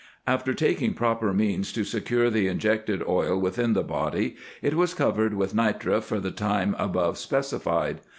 [0.25, 5.35] After taking proper means to secure the injected oil within the body, it was covered
[5.35, 8.01] with nitre for the time above specified.